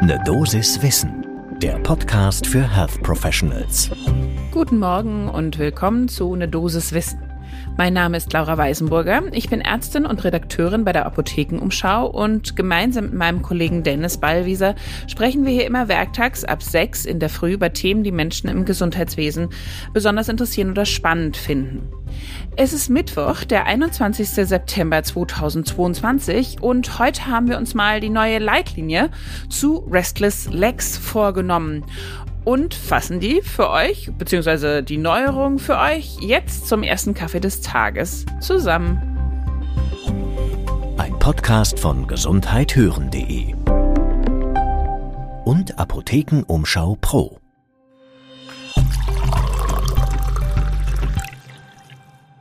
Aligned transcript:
Ne 0.00 0.16
Dosis 0.24 0.80
Wissen, 0.80 1.26
der 1.60 1.76
Podcast 1.80 2.46
für 2.46 2.62
Health 2.62 3.02
Professionals. 3.02 3.90
Guten 4.52 4.78
Morgen 4.78 5.28
und 5.28 5.58
willkommen 5.58 6.06
zu 6.06 6.36
Ne 6.36 6.46
Dosis 6.46 6.92
Wissen. 6.92 7.27
Mein 7.78 7.94
Name 7.94 8.16
ist 8.16 8.32
Laura 8.32 8.58
Weisenburger. 8.58 9.22
Ich 9.30 9.48
bin 9.48 9.60
Ärztin 9.60 10.04
und 10.04 10.24
Redakteurin 10.24 10.84
bei 10.84 10.92
der 10.92 11.06
Apothekenumschau 11.06 12.08
und 12.08 12.56
gemeinsam 12.56 13.04
mit 13.04 13.14
meinem 13.14 13.40
Kollegen 13.40 13.84
Dennis 13.84 14.18
Ballwieser 14.18 14.74
sprechen 15.06 15.46
wir 15.46 15.52
hier 15.52 15.64
immer 15.64 15.86
werktags 15.86 16.42
ab 16.42 16.60
sechs 16.60 17.04
in 17.04 17.20
der 17.20 17.28
Früh 17.28 17.52
über 17.52 17.72
Themen, 17.72 18.02
die 18.02 18.10
Menschen 18.10 18.50
im 18.50 18.64
Gesundheitswesen 18.64 19.50
besonders 19.92 20.28
interessieren 20.28 20.72
oder 20.72 20.86
spannend 20.86 21.36
finden. 21.36 21.88
Es 22.56 22.72
ist 22.72 22.88
Mittwoch, 22.88 23.44
der 23.44 23.66
21. 23.66 24.28
September 24.28 25.04
2022 25.04 26.60
und 26.60 26.98
heute 26.98 27.28
haben 27.28 27.46
wir 27.46 27.58
uns 27.58 27.74
mal 27.74 28.00
die 28.00 28.10
neue 28.10 28.40
Leitlinie 28.40 29.08
zu 29.48 29.86
Restless 29.88 30.48
Legs 30.50 30.98
vorgenommen 30.98 31.84
und 32.48 32.72
fassen 32.72 33.20
die 33.20 33.42
für 33.42 33.68
euch, 33.68 34.10
beziehungsweise 34.16 34.82
die 34.82 34.96
Neuerung 34.96 35.58
für 35.58 35.76
euch, 35.76 36.16
jetzt 36.22 36.66
zum 36.66 36.82
ersten 36.82 37.12
Kaffee 37.12 37.40
des 37.40 37.60
Tages 37.60 38.24
zusammen. 38.40 39.02
Ein 40.96 41.18
Podcast 41.18 41.78
von 41.78 42.06
gesundheithören.de 42.06 43.52
und 45.44 45.78
Apothekenumschau 45.78 46.96
Pro. 47.02 47.38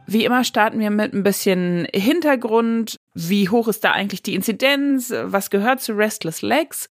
Wie 0.06 0.24
immer 0.24 0.46
starten 0.46 0.80
wir 0.80 0.90
mit 0.90 1.14
ein 1.14 1.24
bisschen 1.24 1.86
Hintergrund. 1.94 2.96
Wie 3.20 3.50
hoch 3.50 3.68
ist 3.68 3.84
da 3.84 3.94
eigentlich 3.94 4.22
die 4.22 4.36
Inzidenz? 4.36 5.12
Was 5.24 5.50
gehört 5.50 5.82
zu 5.82 5.94
Restless 5.94 6.44
Legs? 6.44 6.88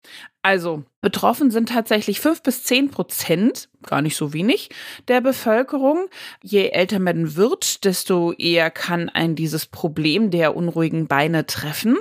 Also, 0.44 0.84
betroffen 1.02 1.52
sind 1.52 1.70
tatsächlich 1.70 2.20
fünf 2.20 2.42
bis 2.44 2.64
zehn 2.64 2.90
Prozent, 2.90 3.70
gar 3.84 4.02
nicht 4.02 4.16
so 4.16 4.34
wenig, 4.34 4.70
der 5.08 5.22
Bevölkerung. 5.22 6.08
Je 6.44 6.70
älter 6.70 7.00
man 7.00 7.36
wird, 7.36 7.86
desto 7.86 8.34
eher 8.34 8.72
kann 8.72 9.10
ein 9.10 9.36
dieses 9.36 9.66
Problem 9.66 10.32
der 10.32 10.56
unruhigen 10.56 11.08
Beine 11.08 11.46
treffen. 11.48 11.98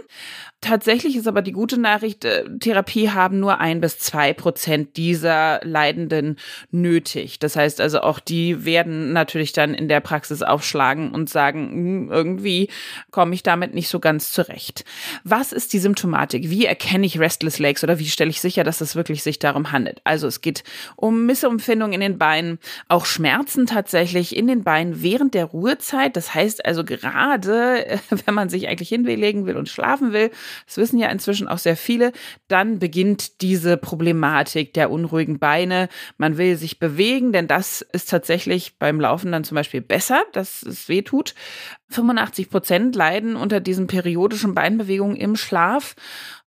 Tatsächlich 0.62 1.16
ist 1.16 1.26
aber 1.26 1.40
die 1.40 1.52
gute 1.52 1.80
Nachricht, 1.80 2.26
äh, 2.26 2.44
Therapie 2.58 3.08
haben 3.08 3.40
nur 3.40 3.60
ein 3.60 3.80
bis 3.80 3.98
zwei 3.98 4.34
Prozent 4.34 4.98
dieser 4.98 5.60
Leidenden 5.62 6.36
nötig. 6.70 7.38
Das 7.38 7.56
heißt 7.56 7.80
also 7.80 8.00
auch 8.00 8.20
die 8.20 8.66
werden 8.66 9.14
natürlich 9.14 9.52
dann 9.54 9.72
in 9.72 9.88
der 9.88 10.00
Praxis 10.00 10.42
aufschlagen 10.42 11.12
und 11.12 11.30
sagen, 11.30 11.70
hm, 11.70 12.10
irgendwie 12.10 12.68
komme 13.10 13.34
ich 13.34 13.42
damit 13.42 13.74
nicht 13.74 13.88
so 13.88 14.00
ganz 14.00 14.09
zurecht. 14.18 14.84
Was 15.22 15.52
ist 15.52 15.72
die 15.72 15.78
Symptomatik? 15.78 16.50
Wie 16.50 16.66
erkenne 16.66 17.06
ich 17.06 17.20
Restless 17.20 17.60
Legs 17.60 17.84
oder 17.84 18.00
wie 18.00 18.08
stelle 18.08 18.30
ich 18.30 18.40
sicher, 18.40 18.64
dass 18.64 18.80
es 18.80 18.96
wirklich 18.96 19.22
sich 19.22 19.38
darum 19.38 19.70
handelt? 19.70 20.00
Also 20.02 20.26
es 20.26 20.40
geht 20.40 20.64
um 20.96 21.26
Missempfindung 21.26 21.92
in 21.92 22.00
den 22.00 22.18
Beinen, 22.18 22.58
auch 22.88 23.06
Schmerzen 23.06 23.66
tatsächlich 23.66 24.34
in 24.34 24.48
den 24.48 24.64
Beinen 24.64 25.02
während 25.02 25.34
der 25.34 25.44
Ruhezeit. 25.44 26.16
Das 26.16 26.34
heißt 26.34 26.64
also 26.64 26.84
gerade, 26.84 28.00
wenn 28.24 28.34
man 28.34 28.48
sich 28.48 28.66
eigentlich 28.66 28.88
hinlegen 28.88 29.46
will 29.46 29.56
und 29.56 29.68
schlafen 29.68 30.12
will, 30.12 30.30
das 30.66 30.78
wissen 30.78 30.98
ja 30.98 31.08
inzwischen 31.08 31.46
auch 31.46 31.58
sehr 31.58 31.76
viele, 31.76 32.12
dann 32.48 32.78
beginnt 32.78 33.42
diese 33.42 33.76
Problematik 33.76 34.74
der 34.74 34.90
unruhigen 34.90 35.38
Beine. 35.38 35.88
Man 36.16 36.38
will 36.38 36.56
sich 36.56 36.78
bewegen, 36.78 37.32
denn 37.32 37.46
das 37.46 37.82
ist 37.92 38.10
tatsächlich 38.10 38.78
beim 38.78 39.00
Laufen 39.00 39.30
dann 39.32 39.44
zum 39.44 39.54
Beispiel 39.54 39.82
besser, 39.82 40.24
dass 40.32 40.62
es 40.62 40.88
weh 40.88 41.02
tut. 41.02 41.34
85 41.90 42.50
Prozent 42.50 42.96
leiden 42.96 43.36
unter 43.36 43.60
diesen 43.60 43.86
periodischen 43.86 44.54
Beinbewegungen 44.54 45.16
im 45.16 45.36
Schlaf. 45.36 45.94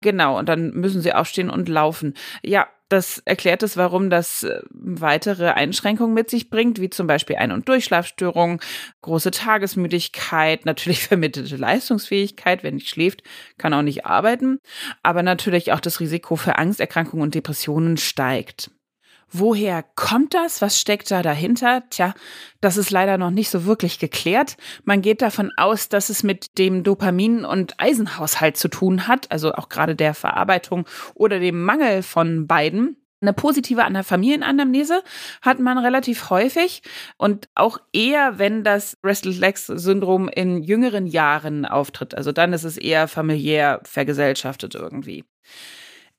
Genau, 0.01 0.37
und 0.37 0.47
dann 0.47 0.71
müssen 0.71 1.01
sie 1.01 1.13
aufstehen 1.13 1.49
und 1.49 1.69
laufen. 1.69 2.13
Ja, 2.43 2.67
das 2.89 3.21
erklärt 3.25 3.63
es, 3.63 3.75
warum 3.75 4.09
das 4.09 4.43
äh, 4.43 4.61
weitere 4.69 5.49
Einschränkungen 5.49 6.13
mit 6.13 6.29
sich 6.29 6.49
bringt, 6.49 6.79
wie 6.79 6.89
zum 6.89 7.05
Beispiel 7.05 7.35
Ein- 7.35 7.51
und 7.51 7.67
Durchschlafstörungen, 7.67 8.59
große 9.01 9.31
Tagesmüdigkeit, 9.31 10.65
natürlich 10.65 11.03
vermittelte 11.07 11.57
Leistungsfähigkeit. 11.57 12.63
Wer 12.63 12.71
nicht 12.71 12.89
schläft, 12.89 13.23
kann 13.57 13.73
auch 13.73 13.81
nicht 13.81 14.05
arbeiten. 14.05 14.59
Aber 15.03 15.23
natürlich 15.23 15.73
auch 15.73 15.81
das 15.81 15.99
Risiko 15.99 16.35
für 16.35 16.57
Angsterkrankungen 16.57 17.23
und 17.23 17.35
Depressionen 17.35 17.97
steigt. 17.97 18.71
Woher 19.31 19.83
kommt 19.95 20.33
das? 20.33 20.61
Was 20.61 20.79
steckt 20.79 21.11
da 21.11 21.21
dahinter? 21.21 21.83
Tja, 21.89 22.13
das 22.61 22.77
ist 22.77 22.91
leider 22.91 23.17
noch 23.17 23.29
nicht 23.29 23.49
so 23.49 23.65
wirklich 23.65 23.99
geklärt. 23.99 24.55
Man 24.85 25.01
geht 25.01 25.21
davon 25.21 25.51
aus, 25.57 25.89
dass 25.89 26.09
es 26.09 26.23
mit 26.23 26.57
dem 26.57 26.83
Dopamin- 26.83 27.43
und 27.43 27.75
Eisenhaushalt 27.77 28.55
zu 28.55 28.69
tun 28.69 29.07
hat, 29.07 29.29
also 29.29 29.53
auch 29.53 29.67
gerade 29.67 29.95
der 29.95 30.13
Verarbeitung 30.13 30.87
oder 31.13 31.39
dem 31.39 31.61
Mangel 31.63 32.03
von 32.03 32.47
beiden. 32.47 32.95
Eine 33.19 33.33
positive 33.33 33.83
Familienanamnese 34.03 35.01
hat 35.41 35.59
man 35.59 35.79
relativ 35.79 36.29
häufig 36.29 36.83
und 37.17 37.49
auch 37.55 37.79
eher, 37.91 38.37
wenn 38.37 38.63
das 38.63 38.95
Restless 39.03 39.39
Legs 39.39 39.65
Syndrom 39.65 40.29
in 40.29 40.61
jüngeren 40.61 41.07
Jahren 41.07 41.65
auftritt. 41.65 42.13
Also 42.13 42.31
dann 42.31 42.53
ist 42.53 42.63
es 42.63 42.77
eher 42.77 43.07
familiär 43.07 43.81
vergesellschaftet 43.83 44.75
irgendwie. 44.75 45.25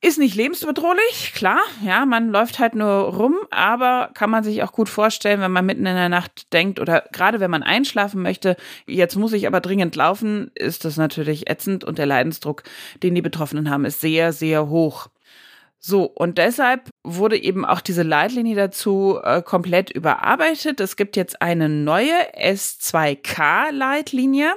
Ist 0.01 0.17
nicht 0.17 0.35
lebensbedrohlich, 0.35 1.33
klar, 1.35 1.59
ja, 1.85 2.05
man 2.05 2.29
läuft 2.29 2.57
halt 2.57 2.73
nur 2.73 2.87
rum, 2.87 3.35
aber 3.49 4.11
kann 4.13 4.29
man 4.29 4.45
sich 4.45 4.63
auch 4.63 4.71
gut 4.71 4.87
vorstellen, 4.87 5.41
wenn 5.41 5.51
man 5.51 5.65
mitten 5.65 5.85
in 5.85 5.95
der 5.95 6.07
Nacht 6.07 6.53
denkt 6.53 6.79
oder 6.79 7.03
gerade 7.11 7.41
wenn 7.41 7.51
man 7.51 7.63
einschlafen 7.63 8.21
möchte, 8.21 8.55
jetzt 8.87 9.17
muss 9.17 9.33
ich 9.33 9.45
aber 9.45 9.59
dringend 9.59 9.97
laufen, 9.97 10.51
ist 10.55 10.85
das 10.85 10.95
natürlich 10.95 11.49
ätzend 11.49 11.83
und 11.83 11.97
der 11.97 12.05
Leidensdruck, 12.05 12.63
den 13.03 13.13
die 13.13 13.21
Betroffenen 13.21 13.69
haben, 13.69 13.83
ist 13.83 13.99
sehr, 13.99 14.31
sehr 14.31 14.69
hoch. 14.69 15.09
So, 15.81 16.03
und 16.03 16.37
deshalb 16.37 16.89
wurde 17.05 17.41
eben 17.41 17.63
auch 17.63 17.79
diese 17.79 18.03
Leitlinie 18.03 18.55
dazu 18.55 19.17
äh, 19.23 19.41
komplett 19.41 19.89
überarbeitet. 19.89 20.81
Es 20.81 20.97
gibt 20.97 21.15
jetzt 21.15 21.41
eine 21.41 21.69
neue 21.69 22.35
S2K-Leitlinie 22.37 24.55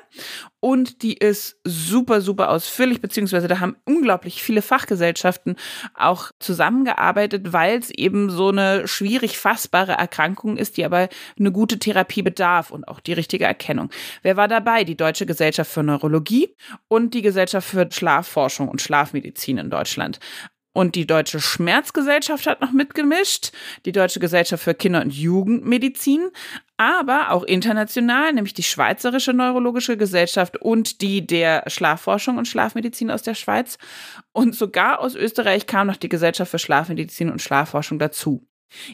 und 0.58 1.02
die 1.02 1.14
ist 1.14 1.60
super, 1.64 2.20
super 2.20 2.50
ausführlich, 2.50 3.00
beziehungsweise 3.00 3.48
da 3.48 3.58
haben 3.58 3.74
unglaublich 3.84 4.44
viele 4.44 4.62
Fachgesellschaften 4.62 5.56
auch 5.94 6.30
zusammengearbeitet, 6.38 7.52
weil 7.52 7.78
es 7.78 7.90
eben 7.90 8.30
so 8.30 8.50
eine 8.50 8.86
schwierig 8.86 9.38
fassbare 9.38 9.90
Erkrankung 9.92 10.56
ist, 10.56 10.76
die 10.76 10.84
aber 10.84 11.08
eine 11.36 11.50
gute 11.50 11.80
Therapie 11.80 12.22
bedarf 12.22 12.70
und 12.70 12.86
auch 12.86 13.00
die 13.00 13.12
richtige 13.12 13.44
Erkennung. 13.44 13.90
Wer 14.22 14.36
war 14.36 14.46
dabei? 14.46 14.84
Die 14.84 14.96
Deutsche 14.96 15.26
Gesellschaft 15.26 15.68
für 15.70 15.82
Neurologie 15.82 16.54
und 16.86 17.14
die 17.14 17.22
Gesellschaft 17.22 17.68
für 17.68 17.88
Schlafforschung 17.90 18.68
und 18.68 18.80
Schlafmedizin 18.80 19.58
in 19.58 19.68
Deutschland. 19.68 20.20
Und 20.74 20.94
die 20.94 21.06
Deutsche 21.06 21.40
Schmerzgesellschaft 21.40 22.46
hat 22.46 22.62
noch 22.62 22.72
mitgemischt, 22.72 23.52
die 23.84 23.92
Deutsche 23.92 24.20
Gesellschaft 24.20 24.64
für 24.64 24.74
Kinder- 24.74 25.02
und 25.02 25.12
Jugendmedizin, 25.12 26.30
aber 26.78 27.30
auch 27.30 27.42
international, 27.42 28.32
nämlich 28.32 28.54
die 28.54 28.62
Schweizerische 28.62 29.34
Neurologische 29.34 29.98
Gesellschaft 29.98 30.56
und 30.56 31.02
die 31.02 31.26
der 31.26 31.64
Schlafforschung 31.66 32.38
und 32.38 32.48
Schlafmedizin 32.48 33.10
aus 33.10 33.22
der 33.22 33.34
Schweiz. 33.34 33.76
Und 34.32 34.54
sogar 34.54 35.00
aus 35.00 35.14
Österreich 35.14 35.66
kam 35.66 35.86
noch 35.86 35.96
die 35.96 36.08
Gesellschaft 36.08 36.50
für 36.50 36.58
Schlafmedizin 36.58 37.30
und 37.30 37.42
Schlafforschung 37.42 37.98
dazu. 37.98 38.46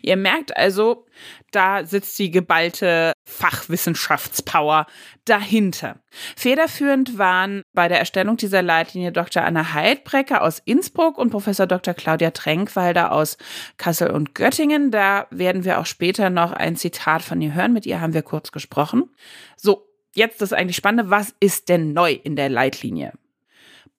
Ihr 0.03 0.17
merkt 0.17 0.57
also, 0.57 1.07
da 1.51 1.85
sitzt 1.85 2.19
die 2.19 2.31
geballte 2.31 3.13
Fachwissenschaftspower 3.25 4.87
dahinter. 5.25 6.01
Federführend 6.37 7.19
waren 7.19 7.63
bei 7.73 7.89
der 7.89 7.99
Erstellung 7.99 8.37
dieser 8.37 8.63
Leitlinie 8.63 9.13
Dr. 9.13 9.43
Anna 9.43 9.73
Heidbrecker 9.73 10.43
aus 10.43 10.61
Innsbruck 10.65 11.19
und 11.19 11.31
Professor 11.31 11.67
Dr. 11.67 11.95
Claudia 11.95 12.31
Tränkwalder 12.31 13.13
aus 13.13 13.37
Kassel 13.77 14.11
und 14.11 14.35
Göttingen. 14.35 14.91
Da 14.91 15.27
werden 15.31 15.65
wir 15.65 15.79
auch 15.79 15.87
später 15.87 16.31
noch 16.31 16.53
ein 16.53 16.77
Zitat 16.77 17.23
von 17.23 17.41
ihr 17.41 17.55
hören. 17.55 17.73
Mit 17.73 17.87
ihr 17.87 18.01
haben 18.01 18.15
wir 18.15 18.23
kurz 18.23 18.53
gesprochen. 18.53 19.11
So, 19.57 19.87
jetzt 20.15 20.43
das 20.43 20.53
eigentlich 20.53 20.77
Spannende. 20.77 21.11
Was 21.11 21.35
ist 21.41 21.69
denn 21.69 21.93
neu 21.93 22.13
in 22.13 22.37
der 22.37 22.49
Leitlinie? 22.49 23.13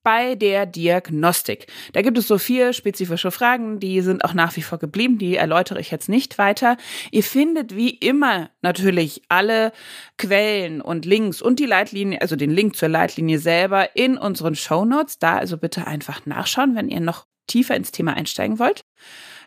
Bei 0.10 0.34
der 0.34 0.66
Diagnostik. 0.66 1.68
Da 1.94 2.02
gibt 2.02 2.18
es 2.18 2.28
so 2.28 2.40
vier 2.40 2.74
spezifische 2.74 3.30
Fragen, 3.30 3.80
die 3.80 4.02
sind 4.02 4.26
auch 4.26 4.34
nach 4.34 4.56
wie 4.56 4.64
vor 4.64 4.80
geblieben, 4.80 5.20
die 5.20 5.36
erläutere 5.36 5.80
ich 5.80 5.92
jetzt 5.92 6.10
nicht 6.10 6.40
weiter. 6.40 6.78
Ihr 7.12 7.22
findet 7.22 7.76
wie 7.76 7.92
immer 7.92 8.50
natürlich 8.64 9.22
alle 9.30 9.72
Quellen 10.18 10.82
und 10.82 11.06
Links 11.06 11.44
und 11.44 11.60
die 11.60 11.68
Leitlinie, 11.68 12.24
also 12.24 12.36
den 12.36 12.50
Link 12.50 12.76
zur 12.76 12.90
Leitlinie 12.90 13.38
selber 13.38 13.96
in 13.96 14.18
unseren 14.18 14.56
Show 14.56 14.84
Notes. 14.84 15.20
Da 15.20 15.38
also 15.38 15.58
bitte 15.58 15.86
einfach 15.86 16.26
nachschauen, 16.26 16.76
wenn 16.76 16.90
ihr 16.90 17.02
noch 17.02 17.28
tiefer 17.46 17.76
ins 17.76 17.92
Thema 17.92 18.16
einsteigen 18.16 18.58
wollt. 18.58 18.86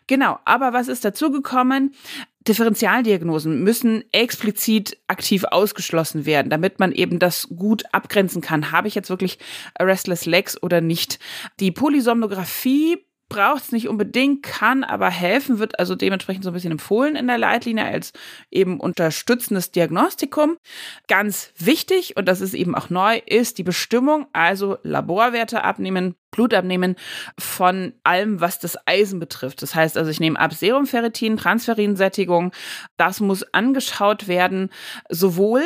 Genau, 0.07 0.39
aber 0.45 0.71
was 0.71 0.87
ist 0.87 1.03
dazugekommen? 1.03 1.93
Differentialdiagnosen 2.47 3.63
müssen 3.63 4.03
explizit 4.11 4.97
aktiv 5.07 5.45
ausgeschlossen 5.45 6.25
werden, 6.25 6.49
damit 6.49 6.79
man 6.79 6.91
eben 6.91 7.19
das 7.19 7.47
gut 7.55 7.83
abgrenzen 7.91 8.41
kann. 8.41 8.71
Habe 8.71 8.87
ich 8.87 8.95
jetzt 8.95 9.09
wirklich 9.09 9.39
Restless 9.79 10.25
Legs 10.25 10.61
oder 10.61 10.81
nicht? 10.81 11.19
Die 11.59 11.71
Polysomnographie 11.71 13.05
braucht 13.33 13.63
es 13.63 13.71
nicht 13.71 13.89
unbedingt, 13.89 14.43
kann 14.43 14.83
aber 14.83 15.09
helfen, 15.09 15.57
wird 15.57 15.79
also 15.79 15.95
dementsprechend 15.95 16.43
so 16.43 16.51
ein 16.51 16.53
bisschen 16.53 16.71
empfohlen 16.71 17.15
in 17.15 17.25
der 17.25 17.39
Leitlinie 17.39 17.83
als 17.83 18.13
eben 18.51 18.79
unterstützendes 18.79 19.71
Diagnostikum. 19.71 20.57
Ganz 21.07 21.51
wichtig, 21.57 22.15
und 22.15 22.27
das 22.27 22.41
ist 22.41 22.53
eben 22.53 22.75
auch 22.75 22.91
neu, 22.91 23.19
ist 23.25 23.57
die 23.57 23.63
Bestimmung, 23.63 24.27
also 24.33 24.77
Laborwerte 24.83 25.63
abnehmen, 25.63 26.13
Blut 26.29 26.53
abnehmen 26.53 26.95
von 27.39 27.93
allem, 28.03 28.39
was 28.39 28.59
das 28.59 28.77
Eisen 28.85 29.19
betrifft. 29.19 29.63
Das 29.63 29.73
heißt 29.73 29.97
also, 29.97 30.11
ich 30.11 30.19
nehme 30.19 30.39
ab 30.39 30.53
Serumferritin, 30.53 31.35
Transferinsättigung. 31.35 32.51
Das 32.97 33.19
muss 33.19 33.41
angeschaut 33.51 34.27
werden, 34.27 34.69
sowohl 35.09 35.63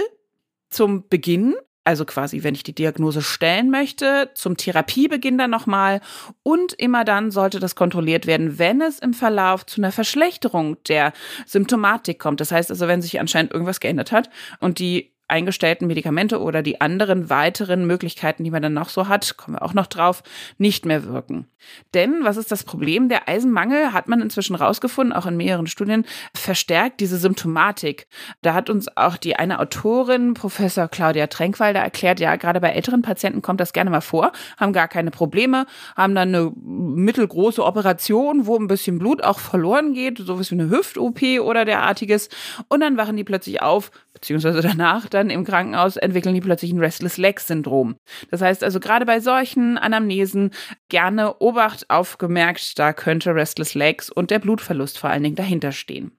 zum 0.70 1.10
Beginn 1.10 1.56
also 1.88 2.04
quasi, 2.04 2.44
wenn 2.44 2.54
ich 2.54 2.64
die 2.64 2.76
Diagnose 2.76 3.22
stellen 3.22 3.72
möchte, 3.72 4.30
zum 4.34 4.58
Therapiebeginn 4.58 5.38
dann 5.38 5.50
nochmal 5.50 6.02
und 6.44 6.74
immer 6.74 7.06
dann 7.06 7.32
sollte 7.32 7.62
das 7.62 7.76
kontrolliert 7.76 8.28
werden, 8.28 8.60
wenn 8.60 8.82
es 8.82 9.00
im 9.00 9.14
Verlauf 9.14 9.66
zu 9.66 9.80
einer 9.80 9.94
Verschlechterung 9.94 10.76
der 10.90 11.14
Symptomatik 11.46 12.20
kommt. 12.20 12.42
Das 12.42 12.52
heißt 12.52 12.72
also, 12.72 12.90
wenn 12.90 13.02
sich 13.02 13.22
anscheinend 13.22 13.54
irgendwas 13.54 13.80
geändert 13.80 14.12
hat 14.12 14.30
und 14.60 14.80
die 14.80 15.14
eingestellten 15.28 15.88
Medikamente 15.88 16.42
oder 16.42 16.62
die 16.62 16.80
anderen 16.82 17.30
weiteren 17.30 17.86
Möglichkeiten, 17.86 18.44
die 18.44 18.52
man 18.52 18.62
dann 18.62 18.74
noch 18.74 18.90
so 18.90 19.08
hat, 19.08 19.38
kommen 19.38 19.58
wir 19.58 19.62
auch 19.62 19.74
noch 19.74 19.88
drauf, 19.88 20.24
nicht 20.58 20.86
mehr 20.86 21.04
wirken. 21.06 21.48
Denn 21.94 22.24
was 22.24 22.38
ist 22.38 22.52
das 22.52 22.64
Problem? 22.64 23.10
Der 23.10 23.28
Eisenmangel 23.28 23.92
hat 23.94 24.08
man 24.08 24.22
inzwischen 24.22 24.56
rausgefunden, 24.56 25.14
auch 25.14 25.26
in 25.26 25.38
mehreren 25.38 25.68
Studien, 25.68 26.06
verstärkt 26.34 27.00
diese 27.02 27.18
Symptomatik. 27.18 28.08
Da 28.42 28.54
hat 28.54 28.70
uns 28.70 28.88
auch 28.96 29.18
die 29.18 29.36
eine 29.36 29.60
Autorin, 29.60 30.34
Professor 30.34 30.88
Claudia 30.88 31.28
Tränkwalder, 31.28 31.82
erklärt, 31.82 32.20
ja, 32.20 32.36
gerade 32.36 32.62
bei 32.62 32.70
älteren 32.70 33.02
Patienten 33.02 33.42
kommt 33.42 33.60
das 33.60 33.74
gerne 33.74 33.90
mal 33.90 34.02
vor, 34.02 34.32
haben 34.58 34.74
gar 34.74 34.88
keine 34.88 35.12
Probleme, 35.12 35.66
haben 35.96 36.16
dann 36.16 36.34
eine 36.34 36.52
mittelgroße 36.56 37.64
Operation, 37.64 38.46
wo 38.46 38.58
ein 38.58 38.68
bisschen 38.68 39.00
Blut 39.00 39.24
auch 39.24 39.40
verloren 39.40 39.94
geht, 39.94 40.20
sowas 40.20 40.52
wie 40.52 40.56
eine 40.56 40.70
Hüft-OP 40.70 41.22
oder 41.42 41.66
derartiges. 41.66 42.30
Und 42.70 42.80
dann 42.80 42.98
wachen 42.98 43.18
die 43.18 43.24
plötzlich 43.24 43.62
auf, 43.62 43.92
beziehungsweise 44.14 44.62
danach 44.62 45.08
dann 45.18 45.30
im 45.30 45.44
Krankenhaus 45.44 45.98
entwickeln 45.98 46.36
die 46.36 46.42
plötzlich 46.42 46.72
ein 46.72 46.80
Restless 46.80 47.18
Leg 47.18 47.40
Syndrom. 47.40 47.96
Das 48.32 48.42
heißt 48.42 48.64
also 48.64 48.80
gerade 48.80 49.06
bei 49.06 49.20
solchen 49.20 49.78
Anamnesen 49.78 50.52
gerne 50.90 51.36
Obacht 51.40 51.90
aufgemerkt, 51.90 52.78
da 52.80 52.94
könnte 52.94 53.36
Restless 53.36 53.74
Legs 53.74 54.10
und 54.10 54.32
der 54.32 54.40
Blutverlust 54.40 54.98
vor 54.98 55.10
allen 55.10 55.24
Dingen 55.24 55.36
dahinter 55.36 55.72
stehen. 55.72 56.12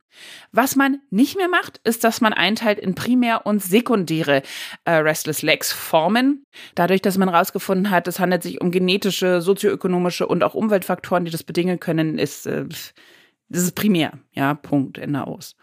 Was 0.50 0.75
man 0.75 1.00
nicht 1.11 1.37
mehr 1.37 1.49
macht, 1.49 1.81
ist, 1.85 2.03
dass 2.03 2.21
man 2.21 2.33
einteilt 2.33 2.81
in 2.81 2.97
primär 2.97 3.47
und 3.47 3.62
sekundäre 3.62 4.43
äh, 4.85 4.95
Restless 4.95 5.43
Legs 5.43 5.73
Formen. 5.73 6.45
Dadurch, 6.75 7.03
dass 7.03 7.19
man 7.19 7.31
herausgefunden 7.31 7.91
hat, 7.91 8.09
es 8.09 8.19
handelt 8.19 8.43
sich 8.43 8.61
um 8.61 8.73
genetische, 8.73 9.41
sozioökonomische 9.41 10.27
und 10.27 10.43
auch 10.43 10.55
Umweltfaktoren, 10.55 11.25
die 11.25 11.31
das 11.31 11.45
bedingen 11.45 11.79
können, 11.79 12.19
ist 12.19 12.47
äh, 12.47 12.65
das 13.49 13.62
ist 13.62 13.75
primär. 13.75 14.12
Ja, 14.33 14.55
Punkt, 14.55 14.99
Ende 14.99 15.27
aus. 15.27 15.56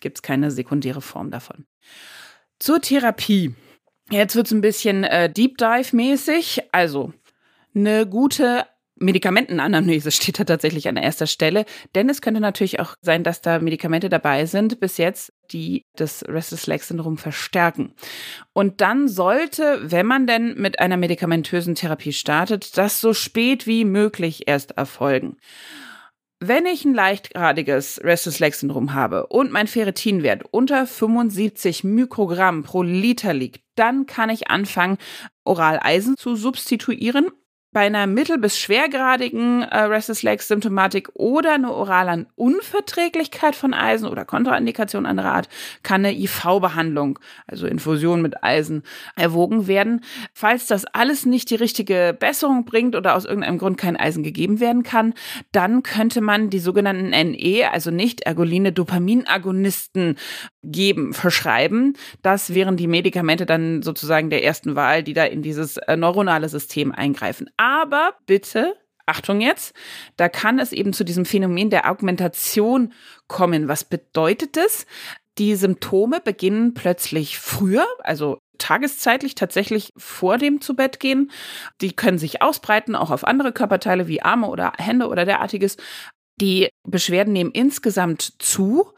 Gibt 0.00 0.18
es 0.18 0.22
keine 0.22 0.50
sekundäre 0.50 1.00
Form 1.00 1.30
davon. 1.30 1.64
Zur 2.62 2.80
Therapie. 2.80 3.56
Jetzt 4.08 4.36
wird 4.36 4.46
es 4.46 4.52
ein 4.52 4.60
bisschen 4.60 5.02
äh, 5.02 5.28
Deep 5.28 5.58
Dive-mäßig. 5.58 6.60
Also, 6.70 7.12
eine 7.74 8.06
gute 8.06 8.66
Medikamentenanamnese 8.94 10.10
steht 10.12 10.38
da 10.38 10.44
tatsächlich 10.44 10.86
an 10.86 10.96
erster 10.96 11.26
Stelle, 11.26 11.64
denn 11.96 12.08
es 12.08 12.22
könnte 12.22 12.38
natürlich 12.38 12.78
auch 12.78 12.94
sein, 13.00 13.24
dass 13.24 13.40
da 13.40 13.58
Medikamente 13.58 14.08
dabei 14.08 14.46
sind, 14.46 14.78
bis 14.78 14.96
jetzt, 14.96 15.32
die 15.50 15.82
das 15.96 16.24
Restless 16.28 16.68
Leg 16.68 16.84
Syndrom 16.84 17.18
verstärken. 17.18 17.94
Und 18.52 18.80
dann 18.80 19.08
sollte, 19.08 19.80
wenn 19.82 20.06
man 20.06 20.28
denn 20.28 20.54
mit 20.54 20.78
einer 20.78 20.98
medikamentösen 20.98 21.74
Therapie 21.74 22.12
startet, 22.12 22.78
das 22.78 23.00
so 23.00 23.12
spät 23.12 23.66
wie 23.66 23.84
möglich 23.84 24.46
erst 24.46 24.70
erfolgen. 24.78 25.36
Wenn 26.44 26.66
ich 26.66 26.84
ein 26.84 26.92
leichtgradiges 26.92 28.00
Restless 28.02 28.40
Leg 28.40 28.56
Syndrom 28.56 28.94
habe 28.94 29.28
und 29.28 29.52
mein 29.52 29.68
Ferritinwert 29.68 30.42
unter 30.50 30.88
75 30.88 31.84
Mikrogramm 31.84 32.64
pro 32.64 32.82
Liter 32.82 33.32
liegt, 33.32 33.62
dann 33.76 34.06
kann 34.06 34.28
ich 34.28 34.50
anfangen, 34.50 34.98
Oraleisen 35.44 36.16
zu 36.16 36.34
substituieren 36.34 37.28
bei 37.72 37.80
einer 37.80 38.06
mittel- 38.06 38.38
bis 38.38 38.58
schwergradigen 38.58 39.62
äh, 39.62 39.78
Restless 39.78 40.22
Legs 40.22 40.48
Symptomatik 40.48 41.08
oder 41.14 41.54
eine 41.54 41.72
orale 41.72 42.26
Unverträglichkeit 42.36 43.56
von 43.56 43.72
Eisen 43.72 44.06
oder 44.06 44.24
Kontraindikation 44.24 45.06
anderer 45.06 45.32
Art 45.32 45.48
kann 45.82 46.04
eine 46.04 46.14
IV-Behandlung, 46.14 47.18
also 47.46 47.66
Infusion 47.66 48.20
mit 48.20 48.44
Eisen, 48.44 48.82
erwogen 49.16 49.66
werden. 49.66 50.02
Falls 50.34 50.66
das 50.66 50.84
alles 50.84 51.24
nicht 51.24 51.50
die 51.50 51.54
richtige 51.54 52.16
Besserung 52.18 52.64
bringt 52.64 52.94
oder 52.94 53.14
aus 53.14 53.24
irgendeinem 53.24 53.58
Grund 53.58 53.78
kein 53.78 53.96
Eisen 53.96 54.22
gegeben 54.22 54.60
werden 54.60 54.82
kann, 54.82 55.14
dann 55.52 55.82
könnte 55.82 56.20
man 56.20 56.50
die 56.50 56.58
sogenannten 56.58 57.10
NE, 57.10 57.70
also 57.72 57.90
nicht 57.90 58.22
ergoline 58.22 58.72
Dopaminagonisten 58.72 60.16
geben, 60.62 61.12
verschreiben. 61.12 61.94
Das 62.22 62.54
wären 62.54 62.76
die 62.76 62.86
Medikamente 62.86 63.46
dann 63.46 63.82
sozusagen 63.82 64.30
der 64.30 64.44
ersten 64.44 64.76
Wahl, 64.76 65.02
die 65.02 65.14
da 65.14 65.24
in 65.24 65.42
dieses 65.42 65.76
äh, 65.78 65.96
neuronale 65.96 66.48
System 66.48 66.92
eingreifen. 66.92 67.48
Aber 67.62 68.14
bitte, 68.26 68.74
Achtung 69.06 69.40
jetzt, 69.40 69.72
da 70.16 70.28
kann 70.28 70.58
es 70.58 70.72
eben 70.72 70.92
zu 70.92 71.04
diesem 71.04 71.24
Phänomen 71.24 71.70
der 71.70 71.88
Augmentation 71.88 72.92
kommen. 73.28 73.68
Was 73.68 73.84
bedeutet 73.84 74.56
das? 74.56 74.84
Die 75.38 75.54
Symptome 75.54 76.20
beginnen 76.20 76.74
plötzlich 76.74 77.38
früher, 77.38 77.86
also 78.00 78.38
tageszeitlich 78.58 79.36
tatsächlich 79.36 79.92
vor 79.96 80.38
dem 80.38 80.60
zu 80.60 80.74
Bett 80.74 80.98
gehen. 80.98 81.30
Die 81.80 81.92
können 81.92 82.18
sich 82.18 82.42
ausbreiten, 82.42 82.96
auch 82.96 83.12
auf 83.12 83.24
andere 83.24 83.52
Körperteile 83.52 84.08
wie 84.08 84.22
Arme 84.22 84.48
oder 84.48 84.72
Hände 84.78 85.06
oder 85.06 85.24
derartiges. 85.24 85.76
Die 86.40 86.68
Beschwerden 86.82 87.32
nehmen 87.32 87.52
insgesamt 87.52 88.42
zu 88.42 88.92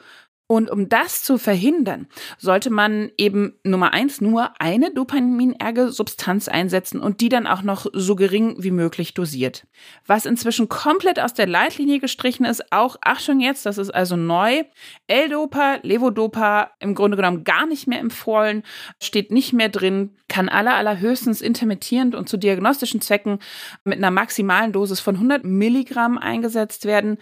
und 0.55 0.71
um 0.71 0.89
das 0.89 1.25
zu 1.25 1.37
verhindern, 1.37 2.07
sollte 2.39 2.71
man 2.71 3.11
eben 3.19 3.55
Nummer 3.65 3.93
eins 3.93 4.21
nur 4.21 4.53
eine 4.61 4.93
dopaminerge 4.95 5.91
Substanz 5.91 6.47
einsetzen 6.47 7.01
und 7.01 7.21
die 7.21 7.29
dann 7.29 7.49
auch 7.49 7.63
noch 7.63 7.87
so 7.93 8.15
gering 8.15 8.55
wie 8.59 8.71
möglich 8.71 9.15
dosiert. 9.15 9.67
Was 10.07 10.27
inzwischen 10.27 10.69
komplett 10.69 11.19
aus 11.19 11.35
der 11.35 11.49
Leitlinie 11.49 11.99
gestrichen 11.99 12.47
ist, 12.47 12.73
auch 12.73 12.95
Achtung 13.01 13.41
jetzt, 13.41 13.67
das 13.67 13.79
ist 13.79 13.91
also 13.91 14.15
neu. 14.15 14.63
L-Dopa, 15.09 15.81
Levodopa 15.83 16.71
im 16.79 16.95
Grunde 16.95 17.17
genommen 17.17 17.43
gar 17.43 17.67
nicht 17.67 17.89
mehr 17.89 17.99
empfohlen, 17.99 18.63
steht 19.03 19.33
nicht 19.33 19.55
mehr 19.55 19.71
drin, 19.71 20.15
kann 20.29 20.49
aller 20.49 20.75
allerhöchstens 20.75 21.41
intermittierend 21.41 22.15
und 22.15 22.29
zu 22.29 22.37
diagnostischen 22.37 23.01
Zwecken 23.01 23.41
mit 23.83 23.99
einer 23.99 24.13
maximalen 24.13 24.71
Dosis 24.71 25.01
von 25.01 25.17
100 25.17 25.43
Milligramm 25.43 26.17
eingesetzt 26.17 26.85
werden. 26.85 27.19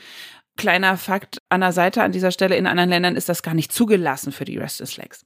Kleiner 0.56 0.96
Fakt 0.96 1.38
an 1.48 1.60
der 1.60 1.72
Seite 1.72 2.02
an 2.02 2.12
dieser 2.12 2.30
Stelle, 2.30 2.56
in 2.56 2.66
anderen 2.66 2.90
Ländern 2.90 3.16
ist 3.16 3.28
das 3.28 3.42
gar 3.42 3.54
nicht 3.54 3.72
zugelassen 3.72 4.32
für 4.32 4.44
die 4.44 4.58
Restless 4.58 4.96
Legs. 4.96 5.24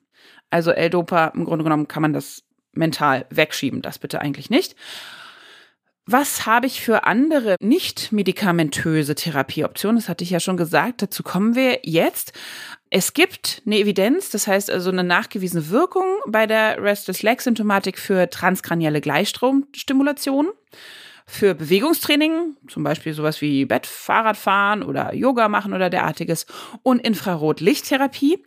Also 0.51 0.71
L-Dopa, 0.71 1.29
im 1.35 1.45
Grunde 1.45 1.65
genommen 1.65 1.89
kann 1.89 2.03
man 2.03 2.13
das 2.13 2.45
mental 2.73 3.27
wegschieben, 3.31 3.83
das 3.83 3.99
bitte 3.99 4.21
eigentlich 4.21 4.51
nicht. 4.51 4.77
Was 6.09 6.47
habe 6.47 6.67
ich 6.67 6.81
für 6.81 7.05
andere 7.05 7.57
nicht 7.61 8.13
medikamentöse 8.13 9.17
Therapieoptionen? 9.17 9.97
Das 9.97 10.09
hatte 10.09 10.23
ich 10.23 10.31
ja 10.31 10.39
schon 10.39 10.57
gesagt. 10.57 11.03
Dazu 11.03 11.25
kommen 11.25 11.57
wir 11.57 11.81
jetzt. 11.83 12.33
Es 12.91 13.13
gibt 13.13 13.63
eine 13.67 13.79
Evidenz, 13.79 14.31
das 14.31 14.47
heißt 14.47 14.71
also 14.71 14.91
eine 14.91 15.03
nachgewiesene 15.03 15.69
Wirkung 15.71 16.07
bei 16.29 16.47
der 16.47 16.81
Restless 16.81 17.25
Leg 17.25 17.43
Symptomatik 17.43 17.99
für 17.99 18.31
transkranielle 18.31 19.01
Gleichstromstimulation 19.01 20.53
für 21.29 21.55
Bewegungstraining, 21.55 22.57
zum 22.69 22.85
Beispiel 22.85 23.13
sowas 23.13 23.41
wie 23.41 23.65
Bett, 23.65 23.87
Fahrradfahren 23.87 24.83
oder 24.83 25.13
Yoga 25.13 25.49
machen 25.49 25.75
oder 25.75 25.91
derartiges 25.91 26.47
und 26.83 27.01
Infrarotlichttherapie. 27.01 28.45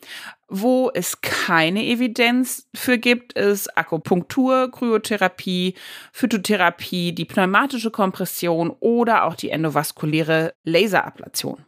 Wo 0.47 0.89
es 0.93 1.21
keine 1.21 1.85
Evidenz 1.85 2.67
für 2.73 2.97
gibt, 2.97 3.33
ist 3.33 3.77
Akupunktur, 3.77 4.71
Kryotherapie, 4.71 5.75
Phytotherapie, 6.11 7.13
die 7.13 7.25
pneumatische 7.25 7.91
Kompression 7.91 8.75
oder 8.79 9.25
auch 9.25 9.35
die 9.35 9.51
endovaskuläre 9.51 10.53
Laserablation. 10.63 11.65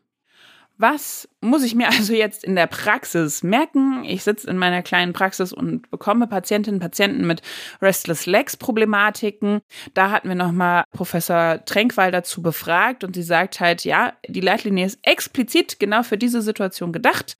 Was 0.77 1.29
muss 1.41 1.63
ich 1.63 1.75
mir 1.75 1.87
also 1.97 2.13
jetzt 2.13 2.43
in 2.43 2.55
der 2.55 2.67
Praxis 2.67 3.43
merken? 3.43 4.03
Ich 4.03 4.23
sitze 4.23 4.49
in 4.49 4.57
meiner 4.57 4.81
kleinen 4.81 5.13
Praxis 5.13 5.53
und 5.53 5.89
bekomme 5.91 6.27
Patientinnen 6.27 6.77
und 6.77 6.81
Patienten 6.81 7.27
mit 7.27 7.41
Restless 7.81 8.25
Legs 8.25 8.57
Problematiken. 8.57 9.61
Da 9.93 10.09
hatten 10.11 10.27
wir 10.27 10.35
nochmal 10.35 10.83
Professor 10.91 11.63
Tränkwall 11.65 12.11
dazu 12.11 12.41
befragt 12.41 13.03
und 13.03 13.15
sie 13.15 13.23
sagt 13.23 13.59
halt, 13.59 13.85
ja, 13.85 14.13
die 14.27 14.41
Leitlinie 14.41 14.85
ist 14.85 14.99
explizit 15.03 15.79
genau 15.79 16.03
für 16.03 16.17
diese 16.17 16.41
Situation 16.41 16.91
gedacht. 16.91 17.37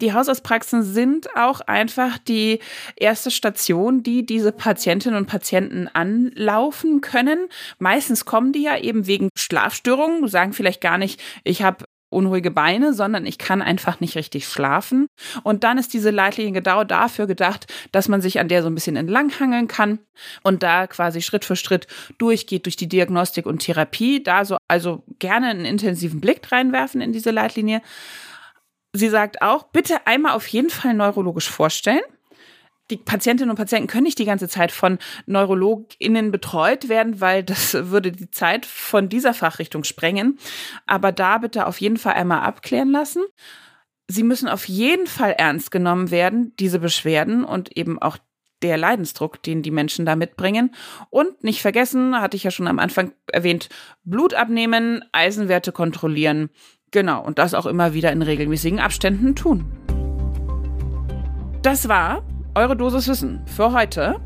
Die 0.00 0.12
Hausarztpraxen 0.12 0.82
sind 0.82 1.28
auch 1.36 1.60
einfach 1.62 2.18
die 2.18 2.60
erste 2.96 3.30
Station, 3.30 4.02
die 4.02 4.24
diese 4.24 4.52
Patientinnen 4.52 5.18
und 5.18 5.26
Patienten 5.26 5.88
anlaufen 5.92 7.00
können. 7.00 7.48
Meistens 7.78 8.24
kommen 8.24 8.52
die 8.52 8.62
ja 8.62 8.78
eben 8.78 9.06
wegen 9.06 9.30
Schlafstörungen, 9.36 10.28
sagen 10.28 10.52
vielleicht 10.52 10.80
gar 10.80 10.98
nicht, 10.98 11.20
ich 11.42 11.62
habe 11.62 11.84
unruhige 12.14 12.50
Beine, 12.50 12.94
sondern 12.94 13.26
ich 13.26 13.38
kann 13.38 13.60
einfach 13.62 14.00
nicht 14.00 14.16
richtig 14.16 14.46
schlafen. 14.46 15.06
Und 15.42 15.64
dann 15.64 15.78
ist 15.78 15.92
diese 15.92 16.10
Leitlinie 16.10 16.52
genau 16.52 16.84
dafür 16.84 17.26
gedacht, 17.26 17.72
dass 17.92 18.08
man 18.08 18.22
sich 18.22 18.40
an 18.40 18.48
der 18.48 18.62
so 18.62 18.68
ein 18.68 18.74
bisschen 18.74 18.96
entlanghangeln 18.96 19.68
kann 19.68 19.98
und 20.42 20.62
da 20.62 20.86
quasi 20.86 21.20
Schritt 21.20 21.44
für 21.44 21.56
Schritt 21.56 21.86
durchgeht 22.18 22.66
durch 22.66 22.76
die 22.76 22.88
Diagnostik 22.88 23.46
und 23.46 23.58
Therapie. 23.58 24.22
Da 24.22 24.44
so 24.44 24.56
also 24.68 25.02
gerne 25.18 25.48
einen 25.48 25.64
intensiven 25.64 26.20
Blick 26.20 26.50
reinwerfen 26.50 27.00
in 27.00 27.12
diese 27.12 27.30
Leitlinie. 27.30 27.82
Sie 28.92 29.08
sagt 29.08 29.42
auch, 29.42 29.64
bitte 29.64 30.06
einmal 30.06 30.32
auf 30.32 30.46
jeden 30.46 30.70
Fall 30.70 30.94
neurologisch 30.94 31.50
vorstellen 31.50 32.02
die 32.90 32.98
Patientinnen 32.98 33.50
und 33.50 33.56
Patienten 33.56 33.86
können 33.88 34.04
nicht 34.04 34.18
die 34.18 34.26
ganze 34.26 34.48
Zeit 34.48 34.70
von 34.70 34.98
NeurologInnen 35.26 36.30
betreut 36.30 36.88
werden, 36.88 37.20
weil 37.20 37.42
das 37.42 37.74
würde 37.74 38.12
die 38.12 38.30
Zeit 38.30 38.66
von 38.66 39.08
dieser 39.08 39.32
Fachrichtung 39.32 39.84
sprengen. 39.84 40.38
Aber 40.86 41.12
da 41.12 41.38
bitte 41.38 41.66
auf 41.66 41.80
jeden 41.80 41.96
Fall 41.96 42.14
einmal 42.14 42.40
abklären 42.40 42.90
lassen. 42.90 43.22
Sie 44.06 44.22
müssen 44.22 44.48
auf 44.48 44.68
jeden 44.68 45.06
Fall 45.06 45.32
ernst 45.32 45.70
genommen 45.70 46.10
werden, 46.10 46.52
diese 46.58 46.78
Beschwerden 46.78 47.42
und 47.42 47.74
eben 47.76 47.98
auch 47.98 48.18
der 48.62 48.76
Leidensdruck, 48.76 49.42
den 49.42 49.62
die 49.62 49.70
Menschen 49.70 50.04
da 50.04 50.14
mitbringen. 50.14 50.74
Und 51.08 51.42
nicht 51.42 51.62
vergessen, 51.62 52.20
hatte 52.20 52.36
ich 52.36 52.44
ja 52.44 52.50
schon 52.50 52.68
am 52.68 52.78
Anfang 52.78 53.12
erwähnt, 53.32 53.68
Blut 54.04 54.34
abnehmen, 54.34 55.04
Eisenwerte 55.12 55.72
kontrollieren. 55.72 56.50
Genau, 56.90 57.24
und 57.24 57.38
das 57.38 57.54
auch 57.54 57.66
immer 57.66 57.94
wieder 57.94 58.12
in 58.12 58.22
regelmäßigen 58.22 58.78
Abständen 58.78 59.34
tun. 59.34 59.64
Das 61.62 61.88
war 61.88 62.22
eure 62.54 62.76
Dosis 62.76 63.08
Wissen 63.08 63.40
für 63.46 63.72
heute. 63.72 64.20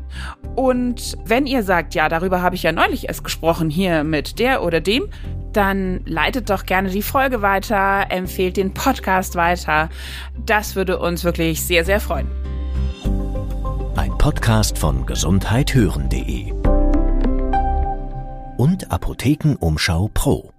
Und 0.55 1.17
wenn 1.25 1.45
ihr 1.45 1.63
sagt, 1.63 1.95
ja, 1.95 2.09
darüber 2.09 2.41
habe 2.41 2.55
ich 2.55 2.63
ja 2.63 2.71
neulich 2.71 3.07
erst 3.07 3.23
gesprochen, 3.23 3.69
hier 3.69 4.03
mit 4.03 4.39
der 4.39 4.63
oder 4.63 4.81
dem, 4.81 5.09
dann 5.53 6.01
leitet 6.05 6.49
doch 6.49 6.65
gerne 6.65 6.89
die 6.89 7.01
Folge 7.01 7.41
weiter, 7.41 8.05
empfehlt 8.09 8.57
den 8.57 8.73
Podcast 8.73 9.35
weiter. 9.35 9.89
Das 10.45 10.75
würde 10.75 10.99
uns 10.99 11.23
wirklich 11.23 11.63
sehr, 11.63 11.85
sehr 11.85 11.99
freuen. 11.99 12.27
Ein 13.95 14.17
Podcast 14.17 14.77
von 14.77 15.05
gesundheithören.de 15.05 16.53
und 18.57 18.91
Apothekenumschau 18.91 20.09
Pro. 20.13 20.51